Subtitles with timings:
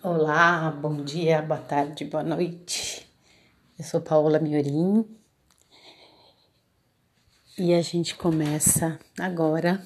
[0.00, 3.04] Olá, bom dia, boa tarde, boa noite.
[3.76, 5.04] Eu sou Paola Miorim
[7.58, 9.84] e a gente começa agora.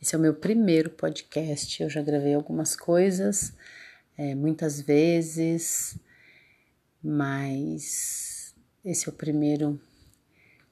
[0.00, 1.82] Esse é o meu primeiro podcast.
[1.82, 3.52] Eu já gravei algumas coisas,
[4.16, 5.98] é, muitas vezes,
[7.04, 9.78] mas esse é o primeiro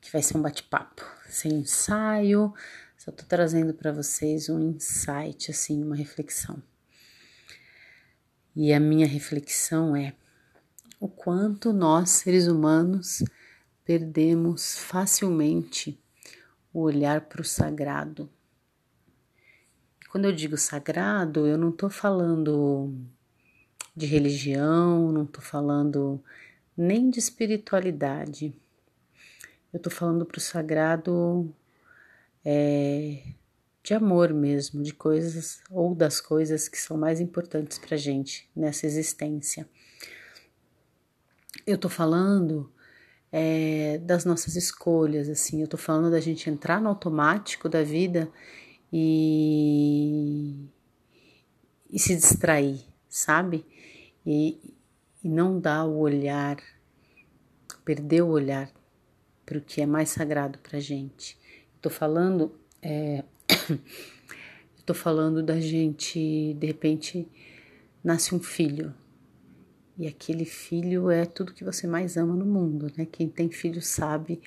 [0.00, 2.54] que vai ser um bate-papo, sem ensaio.
[2.96, 6.62] Só tô trazendo para vocês um insight, assim, uma reflexão.
[8.54, 10.14] E a minha reflexão é
[10.98, 13.22] o quanto nós, seres humanos,
[13.84, 15.98] perdemos facilmente
[16.72, 18.28] o olhar para o sagrado.
[20.10, 22.92] Quando eu digo sagrado, eu não estou falando
[23.96, 26.22] de religião, não estou falando
[26.76, 28.54] nem de espiritualidade.
[29.72, 31.54] Eu estou falando para o sagrado
[32.44, 33.22] é,
[33.82, 38.86] de amor mesmo, de coisas ou das coisas que são mais importantes para gente nessa
[38.86, 39.68] existência.
[41.66, 42.70] Eu tô falando
[43.32, 48.30] é, das nossas escolhas, assim, eu tô falando da gente entrar no automático da vida
[48.92, 50.68] e,
[51.90, 53.64] e se distrair, sabe?
[54.26, 54.74] E,
[55.22, 56.56] e não dar o olhar,
[57.84, 58.70] perder o olhar
[59.46, 61.38] para o que é mais sagrado para gente.
[61.80, 63.24] Tô falando é,
[63.68, 63.78] eu
[64.86, 67.28] tô falando da gente, de repente,
[68.02, 68.94] nasce um filho.
[69.98, 73.06] E aquele filho é tudo que você mais ama no mundo, né?
[73.10, 74.40] Quem tem filho sabe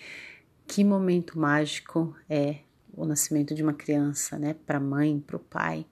[0.65, 2.59] que momento mágico é
[2.95, 4.55] o nascimento de uma criança, né?
[4.65, 5.85] Para a mãe, para o pai.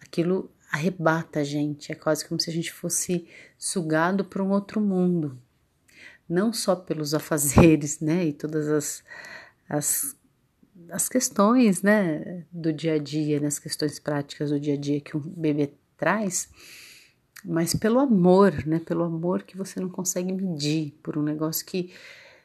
[0.00, 3.28] Aquilo arrebata a gente, é quase como se a gente fosse
[3.58, 5.38] sugado para um outro mundo.
[6.28, 8.26] Não só pelos afazeres, né?
[8.26, 9.04] E todas as,
[9.68, 10.16] as
[10.92, 15.00] as questões, né, do dia a dia, nas né, questões práticas do dia a dia
[15.00, 16.50] que um bebê traz,
[17.42, 21.90] mas pelo amor, né, pelo amor que você não consegue medir, por um negócio que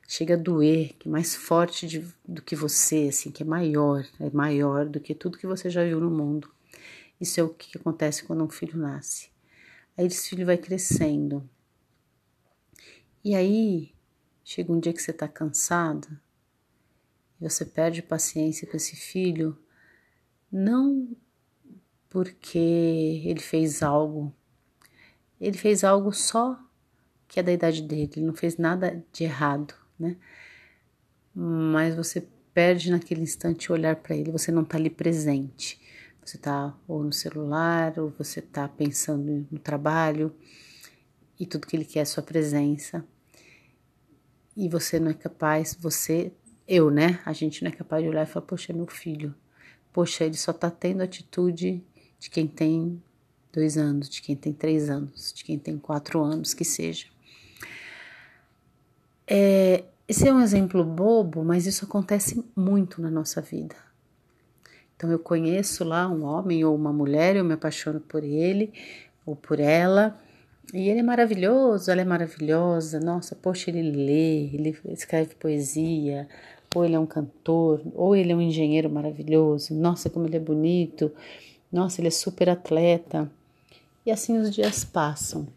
[0.07, 4.07] chega a doer, que é mais forte de, do que você, assim, que é maior,
[4.17, 6.49] é maior do que tudo que você já viu no mundo.
[7.19, 9.29] Isso é o que acontece quando um filho nasce.
[9.97, 11.47] Aí esse filho vai crescendo.
[13.23, 13.91] E aí
[14.41, 16.17] chega um dia que você tá cansado, e
[17.39, 19.57] você perde paciência com esse filho,
[20.51, 21.15] não
[22.09, 22.57] porque
[23.25, 24.33] ele fez algo,
[25.39, 26.59] ele fez algo só
[27.27, 30.15] que é da idade dele, ele não fez nada de errado, né?
[31.35, 35.79] Mas você perde naquele instante o olhar para ele, você não está ali presente.
[36.27, 40.35] Você está ou no celular, ou você está pensando no trabalho,
[41.39, 43.05] e tudo que ele quer é sua presença.
[44.55, 46.33] E você não é capaz, você
[46.67, 47.19] eu, né?
[47.25, 49.33] A gente não é capaz de olhar e falar, poxa, meu filho,
[49.93, 51.81] poxa, ele só tá tendo atitude
[52.19, 53.01] de quem tem
[53.53, 57.07] dois anos, de quem tem três anos, de quem tem quatro anos, que seja.
[59.25, 63.75] É, esse é um exemplo bobo, mas isso acontece muito na nossa vida.
[64.95, 68.73] Então eu conheço lá um homem ou uma mulher, eu me apaixono por ele
[69.25, 70.19] ou por ela,
[70.73, 72.99] e ele é maravilhoso, ela é maravilhosa.
[72.99, 76.27] Nossa, poxa, ele lê, ele escreve poesia,
[76.75, 80.39] ou ele é um cantor, ou ele é um engenheiro maravilhoso, nossa, como ele é
[80.39, 81.11] bonito,
[81.71, 83.29] nossa, ele é super atleta.
[84.05, 85.47] E assim os dias passam.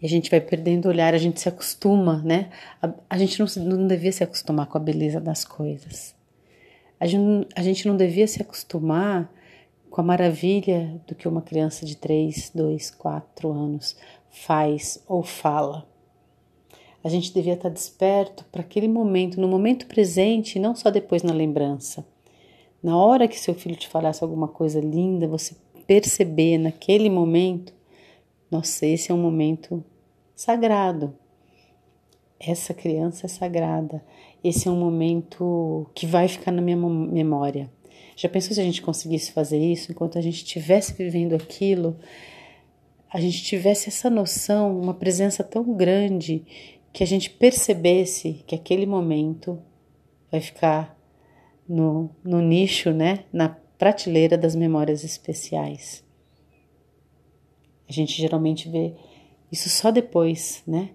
[0.00, 2.50] E a gente vai perdendo o olhar, a gente se acostuma, né?
[2.80, 6.14] A, a gente não, não devia se acostumar com a beleza das coisas.
[7.00, 9.30] A gente, a gente não devia se acostumar
[9.90, 13.96] com a maravilha do que uma criança de 3, 2, 4 anos
[14.30, 15.86] faz ou fala.
[17.04, 21.22] A gente devia estar desperto para aquele momento, no momento presente, e não só depois
[21.22, 22.06] na lembrança.
[22.82, 25.54] Na hora que seu filho te falasse alguma coisa linda, você
[25.86, 27.74] perceber naquele momento,
[28.50, 29.84] nossa, esse é um momento
[30.34, 31.14] sagrado.
[32.40, 34.02] Essa criança é sagrada.
[34.42, 37.70] Esse é um momento que vai ficar na minha memória.
[38.16, 41.96] Já pensou se a gente conseguisse fazer isso enquanto a gente estivesse vivendo aquilo?
[43.12, 46.44] A gente tivesse essa noção, uma presença tão grande
[46.94, 49.60] que a gente percebesse que aquele momento
[50.30, 50.96] vai ficar
[51.68, 56.04] no, no nicho, né, na prateleira das memórias especiais.
[57.88, 58.94] A gente geralmente vê
[59.50, 60.90] isso só depois, né?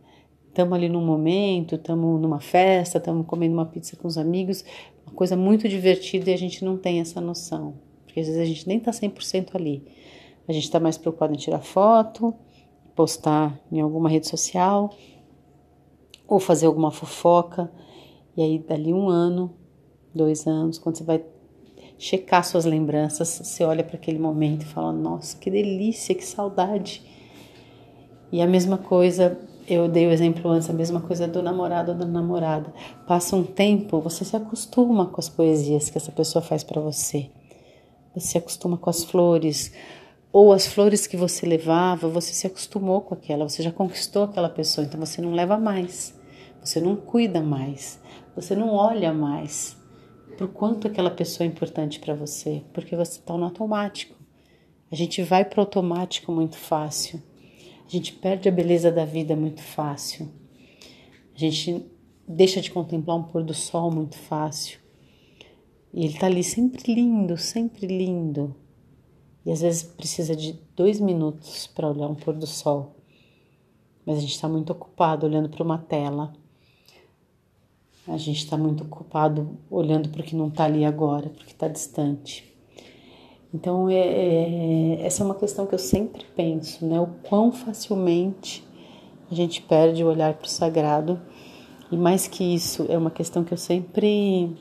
[0.47, 4.63] Estamos ali num momento, estamos numa festa, estamos comendo uma pizza com os amigos,
[5.05, 7.75] uma coisa muito divertida e a gente não tem essa noção,
[8.05, 9.85] porque às vezes a gente nem está 100% ali.
[10.47, 12.33] A gente está mais preocupado em tirar foto,
[12.95, 14.89] postar em alguma rede social,
[16.29, 17.71] ou fazer alguma fofoca,
[18.37, 19.53] e aí dali um ano,
[20.13, 21.23] dois anos, quando você vai
[21.97, 23.27] checar suas lembranças.
[23.43, 27.03] Você olha para aquele momento e fala: Nossa, que delícia, que saudade.
[28.31, 31.97] E a mesma coisa, eu dei o exemplo antes, a mesma coisa do namorado ou
[31.97, 32.71] da namorada.
[33.07, 37.29] Passa um tempo, você se acostuma com as poesias que essa pessoa faz para você.
[38.13, 39.73] Você se acostuma com as flores,
[40.31, 44.49] ou as flores que você levava, você se acostumou com aquela, você já conquistou aquela
[44.49, 46.13] pessoa, então você não leva mais,
[46.63, 47.99] você não cuida mais,
[48.35, 49.77] você não olha mais
[50.37, 54.15] por quanto aquela pessoa é importante para você, porque você está no automático.
[54.89, 57.21] A gente vai para o automático muito fácil.
[57.85, 60.31] A gente perde a beleza da vida muito fácil.
[61.35, 61.85] A gente
[62.27, 64.79] deixa de contemplar um pôr do sol muito fácil.
[65.93, 68.55] E ele está ali sempre lindo, sempre lindo.
[69.45, 72.95] E às vezes precisa de dois minutos para olhar um pôr do sol.
[74.05, 76.31] Mas a gente está muito ocupado olhando para uma tela
[78.09, 81.67] a gente está muito ocupado olhando para o que não está ali agora, porque está
[81.67, 82.49] distante.
[83.53, 86.99] Então, é, é, essa é uma questão que eu sempre penso, né?
[86.99, 88.63] O quão facilmente
[89.29, 91.21] a gente perde o olhar para o sagrado.
[91.91, 94.55] E mais que isso, é uma questão que eu sempre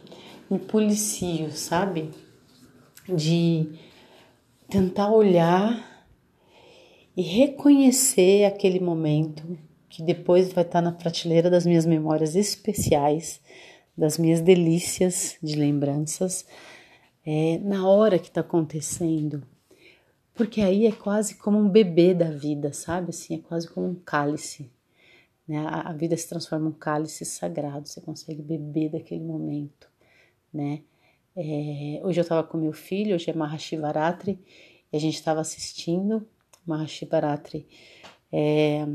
[0.50, 2.10] me policio, sabe?
[3.06, 3.72] De
[4.68, 6.06] tentar olhar
[7.16, 9.58] e reconhecer aquele momento
[9.88, 13.40] que depois vai estar na prateleira das minhas memórias especiais,
[13.96, 16.46] das minhas delícias de lembranças,
[17.24, 19.42] é, na hora que está acontecendo.
[20.34, 23.10] Porque aí é quase como um bebê da vida, sabe?
[23.10, 24.70] Assim, é quase como um cálice.
[25.46, 25.58] Né?
[25.58, 29.90] A, a vida se transforma em um cálice sagrado, você consegue beber daquele momento,
[30.52, 30.82] né?
[31.34, 34.38] É, hoje eu estava com meu filho, hoje é Mahashivaratri,
[34.92, 36.26] e a gente estava assistindo
[36.66, 37.66] Mahashivaratri
[38.32, 38.86] é,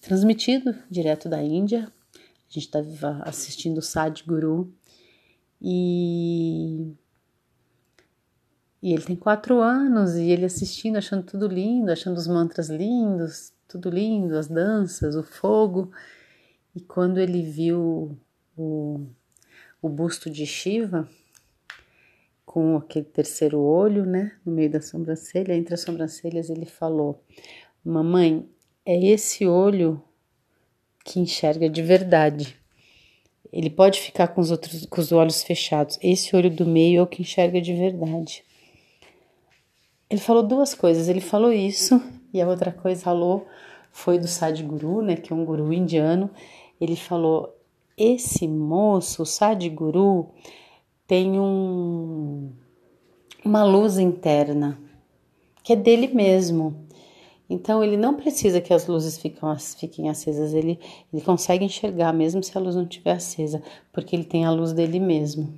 [0.00, 1.90] transmitido direto da Índia.
[2.14, 4.72] A gente estava assistindo o Sadhguru
[5.60, 6.94] e,
[8.82, 13.52] e ele tem quatro anos e ele assistindo, achando tudo lindo, achando os mantras lindos,
[13.68, 15.92] tudo lindo, as danças, o fogo.
[16.74, 18.18] E quando ele viu
[18.56, 19.06] o,
[19.82, 21.08] o busto de Shiva,
[22.44, 27.22] com aquele terceiro olho, né, no meio da sobrancelha, entre as sobrancelhas, ele falou:
[27.84, 28.48] Mamãe,
[28.90, 30.02] é esse olho
[31.04, 32.56] que enxerga de verdade.
[33.52, 35.96] Ele pode ficar com os outros com os olhos fechados.
[36.02, 38.42] Esse olho do meio é o que enxerga de verdade.
[40.08, 41.08] Ele falou duas coisas.
[41.08, 42.02] Ele falou isso
[42.34, 43.46] e a outra coisa falou
[43.92, 46.28] foi do Sadhguru, né, que é um guru indiano.
[46.80, 47.56] Ele falou:
[47.96, 50.30] "Esse moço, o Sadhguru,
[51.06, 52.50] tem um
[53.44, 54.76] uma luz interna
[55.62, 56.88] que é dele mesmo.
[57.50, 60.78] Então ele não precisa que as luzes fiquem, acesas, ele,
[61.12, 63.60] ele consegue enxergar mesmo se a luz não estiver acesa,
[63.92, 65.52] porque ele tem a luz dele mesmo.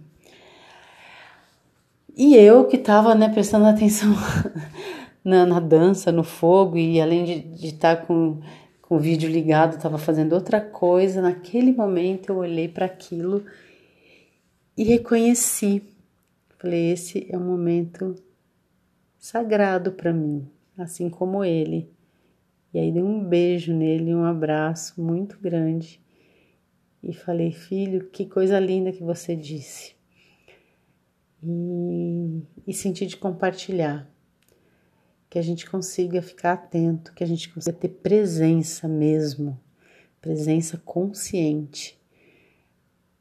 [2.16, 4.08] E eu que estava né, prestando atenção
[5.22, 8.40] na, na, dança, no fogo, e além de estar tá com,
[8.80, 13.44] com o vídeo ligado, estava fazendo outra coisa, naquele momento eu olhei para aquilo
[14.78, 15.82] e reconheci.
[16.58, 18.14] Falei: esse é um momento
[19.18, 21.90] sagrado para mim assim como ele.
[22.72, 26.00] E aí dei um beijo nele, um abraço muito grande
[27.02, 29.94] e falei: Filho, que coisa linda que você disse.
[31.42, 34.08] E, e senti de compartilhar,
[35.28, 39.60] que a gente consiga ficar atento, que a gente consiga ter presença mesmo,
[40.20, 42.00] presença consciente,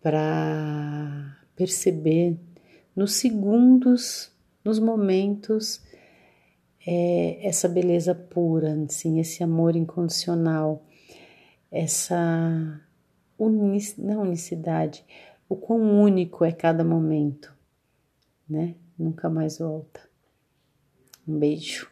[0.01, 2.38] para perceber
[2.96, 4.31] nos segundos,
[4.63, 5.81] nos momentos
[6.85, 10.83] é, essa beleza pura, assim, esse amor incondicional,
[11.71, 12.81] essa
[13.38, 15.05] unic, não unicidade,
[15.47, 17.53] o quão único é cada momento,
[18.50, 18.75] né?
[18.97, 20.01] Nunca mais volta.
[21.27, 21.90] Um beijo.